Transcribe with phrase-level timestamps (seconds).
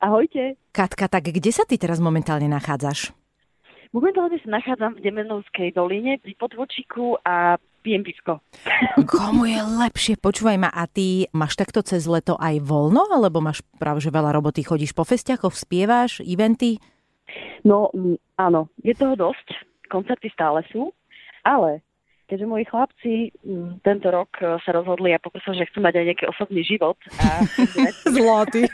[0.00, 0.56] Ahojte.
[0.72, 3.12] Katka, tak kde sa ty teraz momentálne nachádzaš?
[3.92, 8.40] Momentálne sa nachádzam v Demenovskej doline pri Podvočiku a pijem pisko.
[9.04, 10.16] Komu je lepšie?
[10.16, 14.32] Počúvaj ma, a ty máš takto cez leto aj voľno, alebo máš práve že veľa
[14.32, 16.80] roboty, chodíš po festiakoch, spievaš, eventy?
[17.60, 17.92] No,
[18.40, 19.52] áno, je toho dosť.
[19.92, 20.96] Koncerty stále sú,
[21.44, 21.84] ale
[22.30, 26.04] keďže moji chlapci m, tento rok e, sa rozhodli a poprosili, že chcú mať aj
[26.14, 26.94] nejaký osobný život.
[27.18, 27.42] A,
[28.14, 28.70] Zlatý.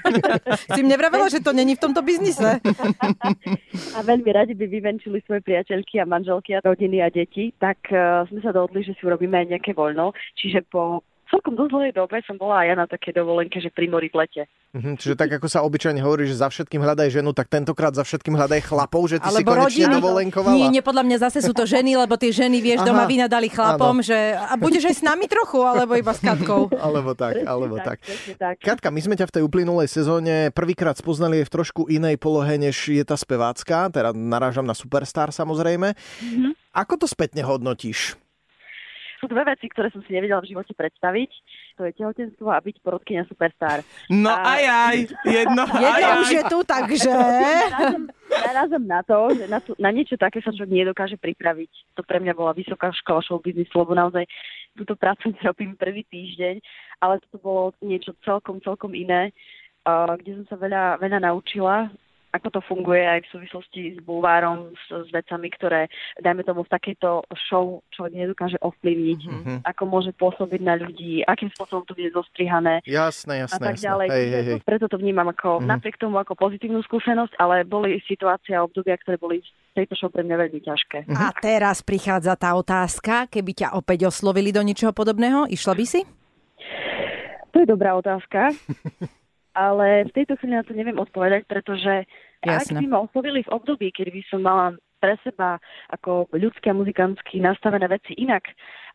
[0.77, 2.61] si mne vravela, že to není v tomto biznise.
[3.97, 8.28] a veľmi radi by vyvenčili svoje priateľky a manželky a rodiny a deti, tak uh,
[8.28, 10.12] sme sa dohodli, že si urobíme aj nejaké voľno.
[10.36, 13.90] Čiže po celkom dosť dlhej dobe som bola aj ja na také dovolenke, že pri
[13.90, 14.42] mori v lete.
[14.76, 18.04] Mhm, čiže tak, ako sa obyčajne hovorí, že za všetkým hľadaj ženu, tak tentokrát za
[18.04, 19.96] všetkým hľadaj chlapov, že ty si Alebo konečne rodiny.
[19.96, 20.52] dovolenkovala.
[20.52, 22.88] Nie, nie, podľa mňa zase sú to ženy, lebo tie ženy, vieš, Aha.
[22.92, 26.68] doma vynadali chlapom, že a budeš aj s nami trochu, alebo iba s Katkou.
[26.86, 28.04] Alebo tak, alebo tak.
[28.36, 28.56] tak.
[28.60, 32.92] Katka, my sme ťa v tej uplynulej sezóne prvýkrát spoznali v trošku inej polohe, než
[32.92, 35.96] je tá spevácka, teda narážam na Superstar samozrejme.
[36.20, 36.52] Mhm.
[36.77, 38.20] Ako to spätne hodnotíš?
[39.27, 41.30] Sú dve veci, ktoré som si nevedela v živote predstaviť.
[41.74, 43.83] To je tehotenstvo a byť porodkynia superstar.
[44.06, 44.96] No A- aj aj,
[45.27, 46.18] jedno aj aj.
[46.22, 47.10] už je tu, takže...
[48.30, 51.98] Narazom na to, že na, to, na niečo také sa človek nedokáže pripraviť.
[51.98, 54.30] To pre mňa bola vysoká škola show lebo naozaj
[54.78, 56.62] túto prácu robím prvý týždeň,
[57.02, 59.34] ale toto bolo niečo celkom, celkom iné,
[59.83, 61.90] uh, kde som sa veľa, veľa naučila
[62.37, 66.70] ako to funguje aj v súvislosti s bulvárom, s, s vecami, ktoré, dajme tomu, v
[66.70, 69.55] takejto show človek nedokáže ovplyvniť, Mhm.
[69.65, 73.87] ako môže pôsobiť na ľudí, akým spôsobom to bude zostrihané Jasné, a jasné, tak jasné.
[73.87, 74.09] ďalej.
[74.09, 74.55] Hej, hej, hej.
[74.55, 75.67] to- Preto to vnímam ako, Mhm.
[75.67, 79.41] napriek tomu ako pozitívnu skúsenosť, ale boli situácie a obdobia, ktoré boli
[79.73, 80.98] tejto show pre mňa veľmi ťažké.
[81.11, 86.01] A teraz prichádza tá otázka, keby ťa opäť oslovili do niečoho podobného, išla by si?
[87.53, 88.53] To je dobrá otázka,
[89.57, 92.05] ale v tejto chvíli na to neviem odpovedať, pretože
[92.45, 92.81] ak Jasné.
[92.83, 95.61] by ma oslovili v období, kedy by som mala pre seba
[95.92, 98.48] ako ľudské a muzikantsky nastavené veci inak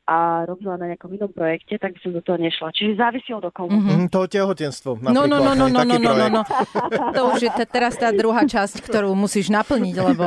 [0.09, 2.73] a robila na nejakom inom projekte, tak by som do toho nešla.
[2.73, 3.93] Čiže závisí od okolností.
[3.95, 5.29] Mhm, to tehotenstvo No, napríklad.
[5.29, 6.33] no, no, no, no, taký no, no, no, projekt.
[6.33, 6.41] no.
[7.15, 10.25] To už je te- teraz tá druhá časť, ktorú musíš naplniť, lebo...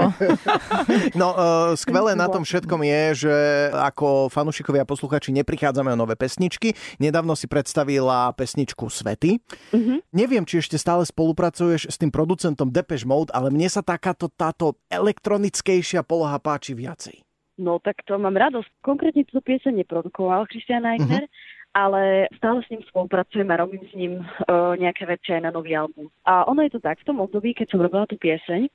[1.18, 3.34] No, uh, skvelé na tom všetkom je, že
[3.72, 6.72] ako fanúšikovia a posluchači neprichádzame o nové pesničky.
[6.96, 9.42] Nedávno si predstavila pesničku Svety.
[9.74, 10.06] Mhm.
[10.14, 14.78] Neviem, či ešte stále spolupracuješ s tým producentom Depeche Mode, ale mne sa takáto táto
[14.88, 17.20] elektronickejšia poloha páči viacej.
[17.58, 18.66] No tak to mám radosť.
[18.82, 21.30] Konkrétne túto pieseň neprodukoval Christian Eichner,
[21.74, 25.74] ale stále s ním spolupracujem a robím s ním uh, nejaké veci aj na nový
[25.74, 26.10] album.
[26.26, 28.66] A ono je to tak, v tom období, keď som robila tú pieseň,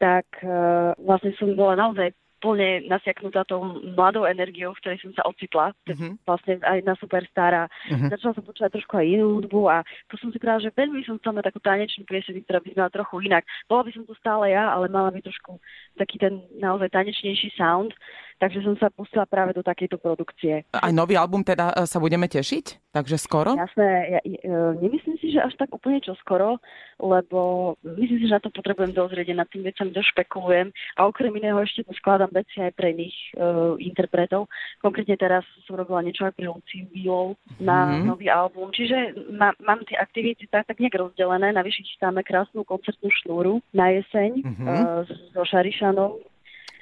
[0.00, 2.12] tak uh, vlastne som bola naozaj
[2.44, 3.64] plne nasiaknutá tou
[3.96, 6.20] mladou energiou, v ktorej som sa ocitla, Mhm.
[6.28, 8.12] vlastne aj na Superstar a Mhm.
[8.12, 9.80] začala som počúvať trošku aj inú hudbu a
[10.12, 12.90] to som si povedala, že veľmi som chcela mať takú tanečnú pieseň, ktorá by znala
[12.92, 13.48] trochu inak.
[13.64, 15.56] Bola by som tu stále ja, ale mala by trošku
[15.96, 17.96] taký ten naozaj tanečnejší sound,
[18.44, 20.68] takže som sa pustila práve do takejto produkcie.
[20.68, 22.92] Aj nový album teda e, sa budeme tešiť?
[22.92, 23.56] Takže skoro?
[23.56, 24.52] Jasné, ja, ja, e,
[24.84, 26.60] nemyslím si, že až tak úplne čo skoro,
[27.00, 30.68] lebo myslím si, že na to potrebujem dozrieť a nad tým vecami došpekulujem
[31.00, 34.52] a okrem iného ešte skladám veci aj pre iných uh, interpretov.
[34.84, 38.06] Konkrétne teraz som robila niečo aj pre Luciu Bílov na Mhm.
[38.06, 41.50] nový album, čiže má, mám tie aktivity tak, tak nejak rozdelené.
[41.50, 44.64] Navyše chystáme krásnu koncertnú šnúru na jeseň Mhm.
[44.68, 46.33] uh, so Šarišanom.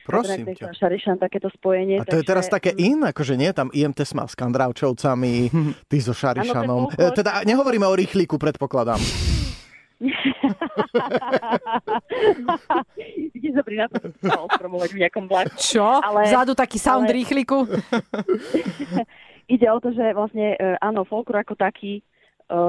[0.03, 0.73] Prosím ťa.
[0.73, 1.97] Šarišan, takéto spojenie.
[1.97, 3.51] A to je takže- teraz také in, akože nie?
[3.51, 5.51] Tam IMT má s Kandrávčovcami,
[5.91, 6.91] ty so Šarišanom.
[6.93, 8.99] Je E, Teda nehovoríme o rýchliku, predpokladám.
[13.33, 15.55] Ide sa pri nás ostromovať v nejakom vlaku.
[15.57, 15.87] Čo?
[16.01, 17.67] Ale- Vzadu taký sound ale- rýchliku?
[19.49, 22.01] Ide o to, že vlastne e, áno, folklor ako taký,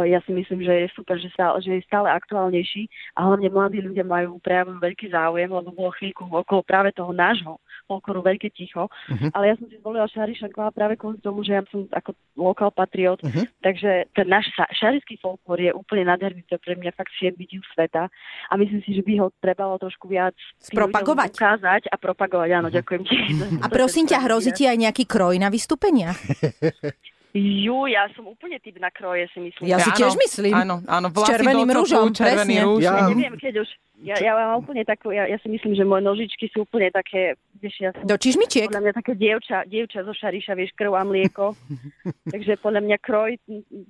[0.04, 3.80] ja si myslím, že je super, že, stále, že je stále aktuálnejší a hlavne mladí
[3.80, 8.88] ľudia majú prejavom veľký záujem, lebo bolo chvíľku okolo práve toho nášho folkloru veľké ticho.
[9.12, 9.32] Mhm.
[9.32, 12.72] Ale ja som si zvolila Šari Šanková práve kvôli tomu, že ja som ako lokal
[12.72, 13.44] patriot, Mhm.
[13.60, 17.60] takže ten náš ša- šarický folklor je úplne nádherný, to pre mňa fakt siedmy div
[17.70, 18.08] sveta
[18.48, 21.36] a myslím si, že by ho trebalo trošku viac Spropagovať.
[21.36, 22.50] ukázať a propagovať.
[22.54, 23.18] Áno, ďakujem ti.
[23.60, 26.16] A prosím ťa, hrozí ti aj nejaký kroj na vystúpenia?
[27.34, 29.66] Ju, ja som úplne typ na kroje, si myslím.
[29.66, 30.54] Ja si Áno, tiež myslím.
[30.54, 32.66] Áno, áno, S vlasy červeným do rúžom, červený presne.
[32.70, 32.82] rúž.
[32.86, 33.70] Ja neviem, keď už.
[34.02, 37.38] Ja, ja mám úplne takú, ja, ja si myslím, že moje nožičky sú úplne také,
[37.62, 38.74] vieš, ja som Do čižmičiek?
[38.74, 41.54] podľa mňa také dievča, dievča zo šariša, vieš, krv a mlieko.
[42.34, 43.38] Takže podľa mňa kroj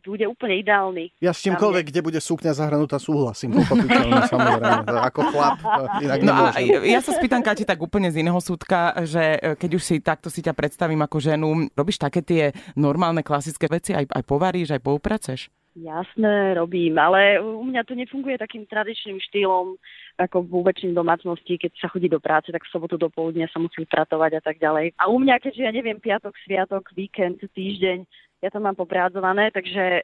[0.03, 1.15] bude úplne ideálny.
[1.23, 3.55] Ja s čímkoľvek, kde bude sukňa zahrnutá, súhlasím.
[3.63, 4.91] Pochopiteľne, samozrejme.
[5.07, 5.57] Ako chlap,
[6.03, 6.93] inak No a nemôžem.
[6.93, 10.27] ja sa spýtam, Kati, tak úplne z iného súdka, že e, keď už si takto
[10.27, 14.81] si ťa predstavím ako ženu, robíš také tie normálne klasické veci, aj, aj povaríš, aj
[14.83, 15.47] poupraceš?
[15.73, 19.73] Jasné, robím, ale u mňa to nefunguje takým tradičným štýlom,
[20.21, 23.57] ako v väčšine domácnosti, keď sa chodí do práce, tak v sobotu do poludnia sa
[23.57, 24.93] musím pratovať a tak ďalej.
[25.01, 28.05] A u mňa, keďže ja neviem, piatok, sviatok, víkend, týždeň,
[28.45, 30.01] ja to mám poprádzované, takže e,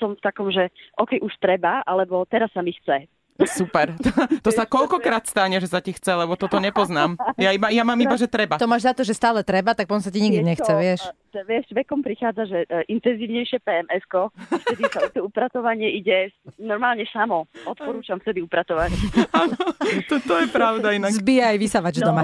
[0.00, 3.04] som v takom, že OK, už treba, alebo teraz sa mi chce.
[3.46, 3.92] Super.
[4.00, 4.10] To,
[4.42, 7.14] to sa koľkokrát stane, že sa ti chce, lebo toto nepoznám.
[7.36, 8.58] Ja, iba, ja mám iba, že treba.
[8.58, 11.04] To máš za to, že stále treba, tak potom sa ti nikdy nechce, vieš.
[11.30, 17.46] Vieš, vekom prichádza, že uh, intenzívnejšie PMS-ko, vtedy sa to upratovanie ide normálne samo.
[17.64, 18.90] Odporúčam vtedy upratovať.
[19.40, 19.54] Áno,
[20.10, 21.14] to, to je pravda inak.
[21.14, 22.10] Zbíja aj vysavač no.
[22.10, 22.22] doma.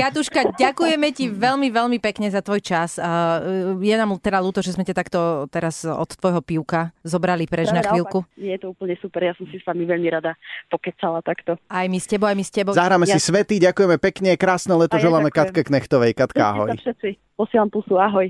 [0.00, 2.98] Katuška, ďakujeme ti veľmi, veľmi pekne za tvoj čas.
[2.98, 7.70] Uh, je nám teda ľúto, že sme ťa takto teraz od tvojho pivka zobrali preč
[7.70, 8.26] na chvíľku.
[8.36, 10.34] Nie, je to úplne super, ja som si s vami veľmi rada
[10.68, 11.56] pokecala takto.
[11.70, 12.72] Aj my s tebou, aj my s tebou.
[12.76, 13.16] Zahráme ja...
[13.16, 15.46] si svety, ďakujeme pekne, krásne leto, želáme ďakujem.
[15.54, 16.12] Katke Knechtovej.
[16.12, 16.68] Katka, ahoj.
[16.76, 18.28] Všetci, posielam pusu, ahoj.